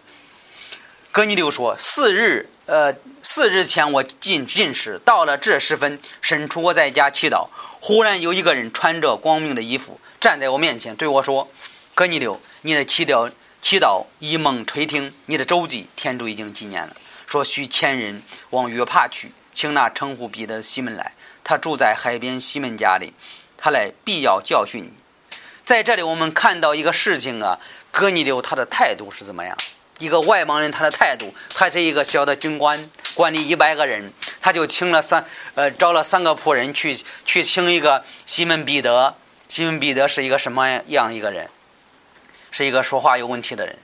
[1.13, 11.47] 哥尼流说：“四日，呃，四日前我进进食，到了这时分，神出我在家祈祷，忽然有一个人穿着光明的衣服站在我面前，对我说
[11.95, 13.31] ：‘哥尼流，你的祈祷
[13.61, 16.97] 祈祷一梦垂听，你的周记天主已经纪念了。
[17.27, 21.13] 说需千人往约帕去，请那称呼彼得西门来。’”
[21.45, 23.13] 他住在海边西门家里，
[23.57, 24.91] 他来必要教训你。
[25.65, 29.57] 在这里，我们看到一个事情啊，哥尼流他的态度是怎么样？
[29.99, 39.15] 一个外邦人他的态度，他是一个小的军官，管理一百个人，他就请了三呃找了三个仆人去去请一个西门彼得。
[39.49, 41.49] 西门彼得是一个什么样一个人？
[42.51, 43.79] 是一个说话有问题的人，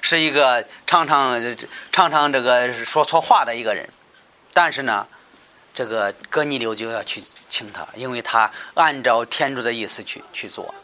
[0.00, 1.40] 是一个常常
[1.92, 3.88] 常常这个说错话的一个人。
[4.52, 5.06] 但是呢？
[5.74, 10.74] 这个哥尼流就要去请他，因为他按照天主的意思去去做。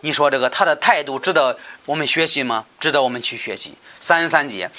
[0.00, 2.66] 你说这个他的态度值得我们学习吗？
[2.78, 3.74] 值得我们去学习。
[3.98, 4.70] 三十三节，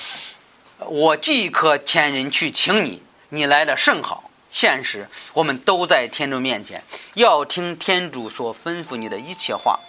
[0.78, 4.30] 我即可遣人去请你，你来的甚好。
[4.50, 6.84] 现实我们都在天主面前，
[7.16, 9.80] 要听天主所吩咐你的一切话。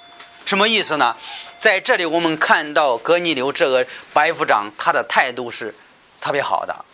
[0.44, 1.16] 什么意思呢？
[1.58, 5.74] 在这里我们看到哥尼流这个白副长，他的态度是
[6.20, 6.84] 特别好的。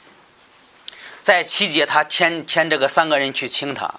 [1.26, 3.92] 在七节，他牵牵这个三个人去请他，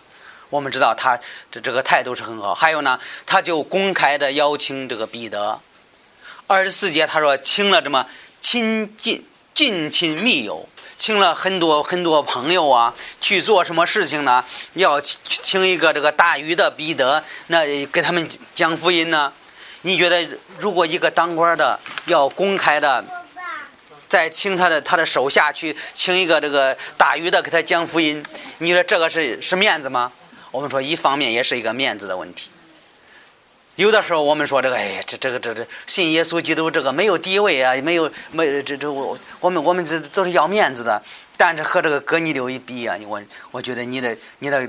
[0.50, 1.20] 我们知道他
[1.52, 2.56] 这这个态度是很好。
[2.56, 5.60] 还有呢，他就公开的邀请这个彼得。
[6.48, 8.06] 二十四节他说，请了这么
[8.40, 14.46] 亲近近亲密友，请了很多很多朋友啊，去做什么事情呢？
[14.76, 19.34] 要请一个这个大鱼的彼得，那给他们讲福音呢？
[19.82, 20.26] 你觉得，
[20.60, 23.04] 如果一个当官的要公开的？
[24.08, 28.24] 再请他的他的手下去请一个这个大鱼的给他讲福音，
[28.60, 30.12] 你说这个是是面子吗？
[30.52, 32.50] 我们说一方面也是一个面子的问题。
[33.76, 41.02] 有的时候我们说这个，哎，这这个这这信耶稣基督这个没有地位啊，没有没这这我我们我们这都是要面子的。
[41.36, 44.68] 但是和这个哥尼流一比啊，我我觉得你的你的。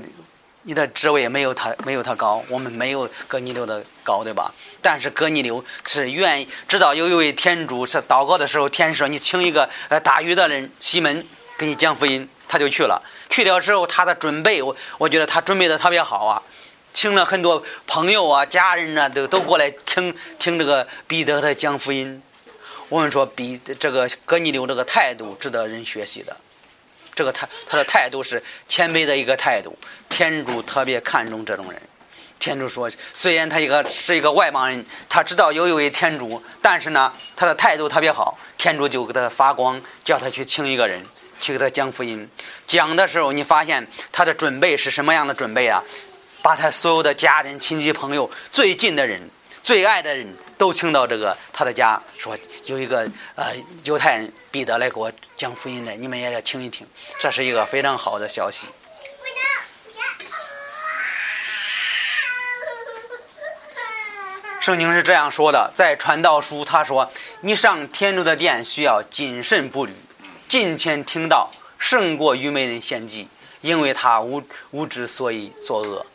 [0.69, 4.53] 你的职位没有他没有他高，我们没有哥尼流的高，对吧？
[4.83, 11.25] 但是哥尼流是愿意知道有一位天主是祷告的时候，天使说你请一个呃打鱼的人西门
[11.57, 13.01] 给你讲福音，他就去了。
[13.31, 16.39] 去了之后，他的准备，我我觉得他准备的特别好啊，
[16.93, 22.21] 请了很多朋友啊、家人啊，都都过来听听这个彼得的讲福音。
[22.89, 26.37] 我们说比这个哥尼流这个态度值得人学习的。
[27.19, 29.77] 这个他他的态度是谦卑的一个态度，
[30.07, 31.81] 天主特别看重这种人。
[32.39, 38.39] 天主说，虽然他一个是一个外邦人，他知道有一位天主，但是呢，他的态度特别好。
[38.57, 41.03] 天主就给他发光，叫他去请一个人，
[41.41, 42.25] 去给他讲福音。
[42.65, 45.83] 讲的时候，你发现他的准备是什么样的准备啊？
[46.41, 49.29] 把他所有的家人、亲戚、朋友、最近的人、
[49.61, 50.33] 最爱的人。
[50.59, 56.85] 都请到这个他的家，说有一个呃犹太人彼得来给我讲福音来，你们也要听一听，
[57.17, 58.67] 这是一个非常好的消息。
[64.59, 67.09] 圣经是这样说的，在传道书他说
[67.39, 69.93] ：“你上天主的殿需要谨慎步履，
[70.49, 73.29] 近前听到，胜过愚昧人献祭，
[73.61, 76.05] 因为他无无知，所以作恶。”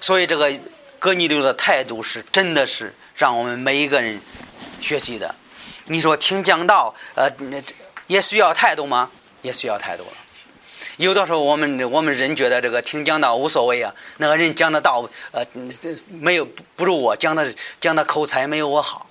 [0.00, 0.52] 所以这个
[0.98, 2.94] 哥尼流的态度是真的是。
[3.16, 4.20] 让我们每一个人
[4.78, 5.34] 学习的，
[5.86, 7.30] 你说听讲道，呃，
[8.06, 9.10] 也需要态度吗？
[9.40, 10.12] 也需要态度了。
[10.98, 15.42] 有的时候我们我们人觉得这个听讲道无所谓啊，那个人讲的道，呃，
[15.80, 19.08] 这没有不如我讲的讲的口才没有我好。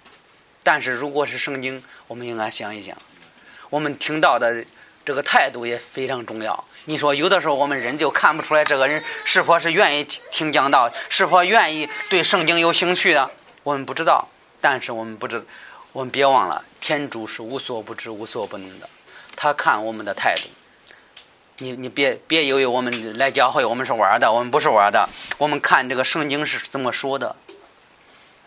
[0.63, 2.95] 但是如果是圣经，我们应该想一想，
[3.71, 4.63] 我们听到的
[5.03, 6.63] 这个态度也非常重要。
[6.85, 13.31] 你说有的时候我们人就看不出来这个人是否是愿意听讲道，是否愿意对圣经有兴趣的。
[13.65, 14.27] 我们不知道，
[14.61, 15.43] 但是我们不知，
[15.91, 18.87] 我们别忘了，天主是无所不知、无所不能的，
[19.35, 20.43] 他看我们的态度。
[21.57, 25.09] 你你别别以为我们来教会我们是玩的，我们不是玩的。
[25.39, 27.35] 我们看这个圣经是怎么说的。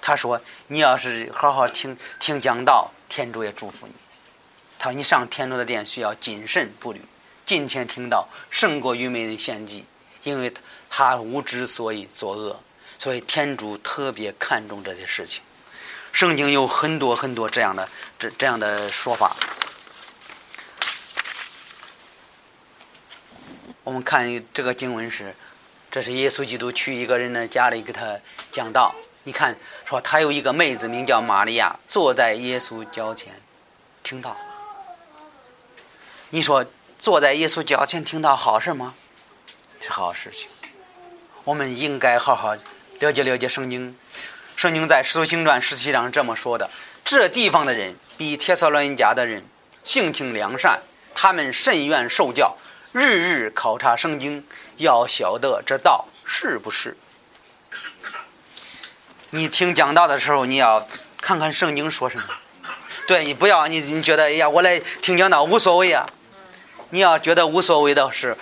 [0.01, 3.93] 他说：“你要是好好听听讲道，天主也祝福你。”
[4.79, 7.03] 他说：“你上天主的殿需要谨慎步履，
[7.45, 9.85] 尽情听到，胜过愚昧人献祭，
[10.23, 10.55] 因为
[10.89, 12.61] 他无知所以作恶。
[12.99, 15.43] 所以天主特别看重这些事情。
[16.13, 17.89] 圣经有很多很多这样的
[18.19, 19.37] 这这样的说法。”
[23.85, 25.35] 我们看这个经文是，
[25.91, 28.19] 这是耶稣基督去一个人的家里给他
[28.53, 28.95] 讲道。
[29.23, 33.41] 你看，说他有一个妹子名叫玛利亚，坐在耶稣脚前
[34.03, 34.37] 听道。
[36.31, 36.67] 你说
[36.99, 38.95] 坐在耶稣脚前听到好事吗？
[39.81, 40.49] 是好事情。
[41.45, 42.57] 我们应该好好
[43.01, 43.97] 了解了解圣经。
[44.57, 46.69] 圣经在《使徒行传》十七章这么说的：
[47.05, 49.45] 这地方的人比帖撒罗尼迦的人
[49.85, 50.81] 性情良善，
[51.15, 52.57] 他们甚愿受教。
[52.93, 54.45] 日日考察圣经，
[54.79, 56.97] 要晓得这道是不是。
[59.31, 60.89] 你听讲道的时候，你要
[61.21, 62.25] 看看圣经说什么。
[63.07, 66.05] 对你不要你你觉得哎呀，我来听讲道无所谓啊。
[66.91, 68.37] 你要觉得无所谓的是，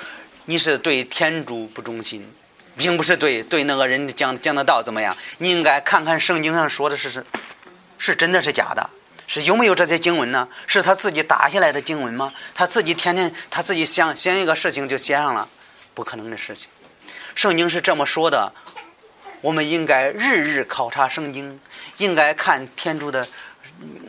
[0.47, 2.33] 你是对天主不忠心，
[2.77, 5.17] 并不是对对那个人讲讲的道怎么样。
[5.39, 7.25] 你应该看看圣经上说的是是
[7.99, 8.91] 是真的是假的。
[9.29, 10.47] 是有没有这些经文呢？
[10.69, 12.33] 是他自己打下来的经文吗？
[12.55, 15.49] 他自己天天他自己想想一个事情就写上了，
[15.95, 16.69] 不可能的事情。
[17.35, 18.53] 圣经是这么说的，
[19.41, 21.59] 我们应该日日考察圣经，
[21.97, 23.27] 应该看天主的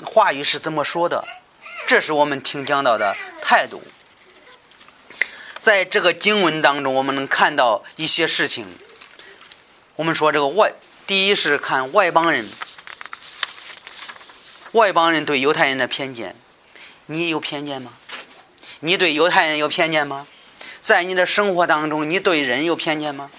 [0.05, 1.23] 话语是怎么说的，
[1.87, 3.81] 这是我们听讲到的态度。
[5.67, 8.65] 在这个经文当中，我们能看到一些事情。
[9.97, 10.71] 我们说这个外，
[11.05, 12.47] 第一是看外邦人。
[14.71, 16.37] 外邦人对犹太人的偏见，
[17.07, 17.91] 你有偏见吗？
[18.79, 20.25] 你对犹太人有偏见吗？
[20.79, 23.29] 在你的生活当中，你对人有偏见吗？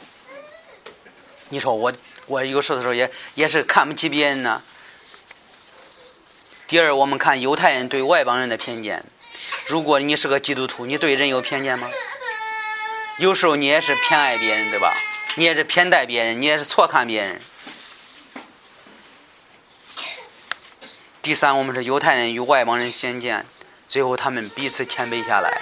[1.48, 1.90] 你说我，
[2.26, 4.60] 我有时候的时候也也是看不起别人呢。
[6.66, 9.06] 第二，我们看犹太人对外邦人的偏见。
[9.66, 11.88] 如果你是个基督徒，你对人有偏见吗？
[13.18, 14.96] 有时候你也是偏爱别人，对吧？
[15.34, 17.40] 你也是偏待别人，你也是错看别人。
[21.20, 23.44] 第三，我们是犹太人与外邦人相见，
[23.88, 25.60] 最后他们彼此谦卑下来。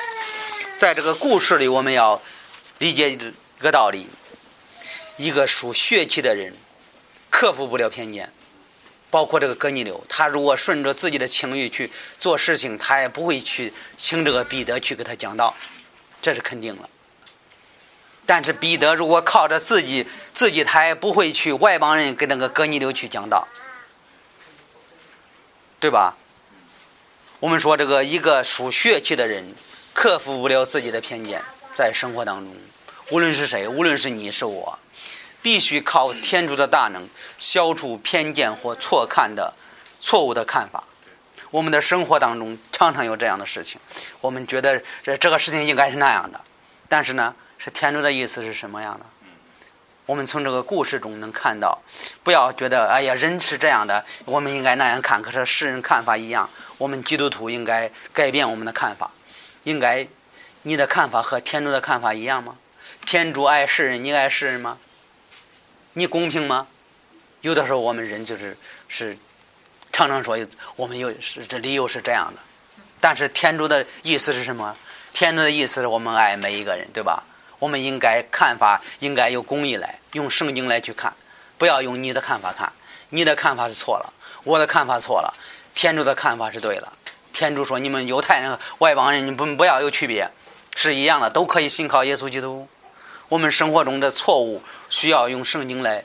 [0.77, 2.21] 在这个故事里，我们要
[2.77, 3.19] 理解一
[3.59, 4.07] 个道理：
[5.17, 6.55] 一个属血气的人
[7.31, 8.31] 克服不了偏见，
[9.09, 15.57] 包括这个哥尼流，他如果顺着自己的情欲去做事情，他也不会去请这个彼得去给他讲道，
[16.21, 16.91] 这是肯定了。
[18.27, 23.49] 但是彼得如果靠着自己，自己他也不会去外邦人跟那个哥尼流去讲道。
[25.79, 26.17] 对吧？
[27.39, 29.55] 我们说这个一个属血气的人，
[29.93, 32.57] 克服不了自己的偏见，在生活当中，
[33.11, 34.79] 无论是谁，无论是你是我，
[35.43, 37.07] 必须靠天主的大能，
[37.39, 39.55] 消除偏见或错看的
[40.01, 40.83] 错误的看法。
[41.51, 43.79] 我们的生活当中常常有这样的事情，
[44.23, 46.41] 我们觉得这这个事情应该是那样的，
[46.89, 47.35] 但是呢，
[47.67, 49.05] 是天主的意思是什么样的？
[50.07, 51.83] 我们从这个故事中能看到，
[52.23, 55.21] 不要觉得哎呀，人是这样的，我们应该那样看。
[55.21, 56.49] 可是世人看法一样，
[56.79, 59.11] 我们基督徒应该改变我们的看法。
[59.65, 60.07] 应该，
[60.63, 62.57] 你的看法和天主的看法一样吗？
[63.05, 64.79] 天主爱世人，你爱世人吗？
[65.95, 66.69] 你公平吗？
[67.41, 68.57] 有的时候我们人就是
[68.87, 69.19] 是
[69.93, 70.39] 常常说
[70.77, 72.41] 我们有是这理由是这样的，
[73.01, 74.77] 但是天主的意思是什么？
[75.13, 77.25] 天主的意思是我们爱每一个人，对吧？
[77.59, 81.15] 我们应该看法应该有公义来，用圣经来去看，
[81.57, 82.73] 不要用你的看法看。
[83.11, 85.33] 你的看法是错了，我的看法错了，
[85.73, 86.93] 天主的看法是对了。
[87.33, 90.31] 天主说：“你们犹太人、外邦人，你不不要有区别，
[90.75, 92.67] 是一样的，都可以信靠耶稣基督。
[93.29, 96.03] 我们生活中的错误需要用圣经来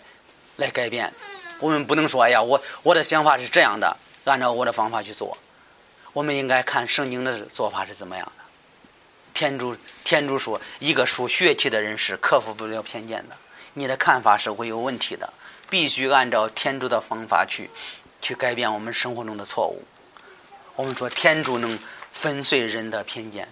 [0.57, 1.13] 来改变。
[1.59, 5.37] 我们不能说：‘哎呀，我我的想法是这样的，按照我的方法去做。’
[6.13, 8.31] 我们应该看圣经的做法是怎么样。”
[9.33, 13.37] 天主，天主说，一个属血气的人是克服不了偏见的。
[13.73, 15.31] 你的看法是会有问题的，
[15.69, 17.69] 必须按照天主的方法去，
[18.21, 19.83] 去改变我们生活中的错误。
[20.75, 21.79] 我们说，天主能
[22.11, 23.47] 粉碎人的偏见，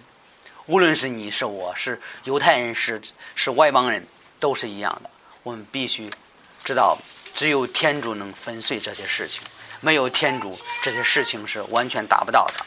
[0.66, 3.00] 无论是你是我是犹太人是
[3.34, 4.06] 是外邦人，
[4.38, 5.10] 都是一样的。
[5.42, 6.10] 我们必须
[6.62, 6.98] 知道，
[7.34, 9.42] 只有天主能粉碎这些事情，
[9.80, 12.66] 没有天主，这些事情是完全达不到的。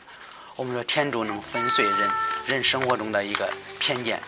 [0.55, 2.09] 我们说，天主能粉碎人。
[2.45, 3.49] 人生活中的一个
[3.79, 4.19] 偏见，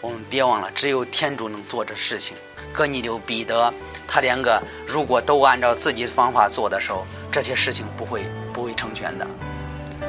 [0.00, 2.36] 我们别忘了，只有天主能做这事情。
[2.72, 3.72] 哥尼流、彼得，
[4.08, 9.26] 他两个如果都按照自己的方法做的时候，这些事情不会不会成全的。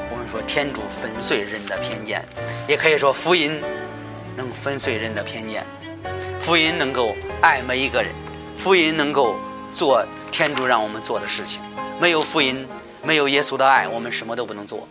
[0.09, 2.25] 我们说，天主粉碎人的偏见，
[2.67, 3.61] 也可以说福音
[4.35, 5.63] 能粉碎人的偏见。
[6.39, 8.11] 福音能够爱每一个人，
[8.57, 9.35] 福音能够
[9.73, 11.61] 做天主让我们做的事情。
[11.99, 12.65] 没有福音，
[13.03, 14.87] 没有耶稣的爱，我们什么都不能做。